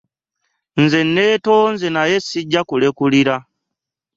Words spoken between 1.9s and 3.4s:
naye ssijja kulekulira.